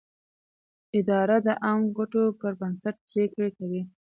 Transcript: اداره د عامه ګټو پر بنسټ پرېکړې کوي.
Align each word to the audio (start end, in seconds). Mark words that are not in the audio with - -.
اداره 0.99 1.37
د 1.45 1.47
عامه 1.63 1.87
ګټو 1.97 2.23
پر 2.39 2.51
بنسټ 2.59 2.95
پرېکړې 3.09 3.49
کوي. 3.57 3.81